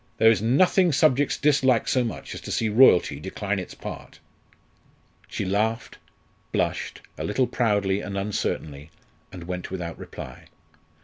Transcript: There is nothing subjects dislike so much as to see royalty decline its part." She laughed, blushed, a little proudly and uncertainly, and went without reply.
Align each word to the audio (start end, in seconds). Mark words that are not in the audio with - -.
There 0.17 0.31
is 0.31 0.41
nothing 0.41 0.91
subjects 0.91 1.37
dislike 1.37 1.87
so 1.87 2.03
much 2.03 2.33
as 2.33 2.41
to 2.41 2.51
see 2.51 2.69
royalty 2.69 3.19
decline 3.19 3.59
its 3.59 3.75
part." 3.75 4.17
She 5.27 5.45
laughed, 5.45 5.99
blushed, 6.51 7.01
a 7.19 7.23
little 7.23 7.45
proudly 7.45 8.01
and 8.01 8.17
uncertainly, 8.17 8.89
and 9.31 9.43
went 9.43 9.69
without 9.69 9.99
reply. 9.99 10.45